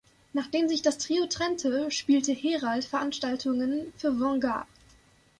Nachdem 0.33 0.67
sich 0.67 0.81
das 0.81 0.97
Trio 0.97 1.27
trennte, 1.27 1.91
spielte 1.91 2.31
Herald 2.31 2.85
Veranstaltungen 2.85 3.93
für 3.97 4.19
Vanguard. 4.19 4.65